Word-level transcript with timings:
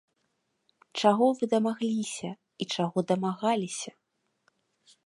Чаго 1.01 1.27
вы 1.41 1.49
дамагліся, 1.53 2.29
і 2.65 2.69
чаго 2.77 2.97
дамагаліся? 3.13 3.91